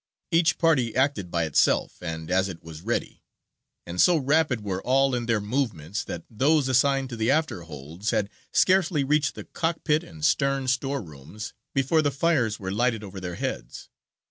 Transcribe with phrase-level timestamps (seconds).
[0.31, 3.21] Each party acted by itself, and as it was ready;
[3.85, 8.09] and so rapid were all in their movements, that those assigned to the after holds
[8.09, 13.19] had scarcely reached the cockpit and stern store rooms before the fires were lighted over
[13.19, 13.89] their heads.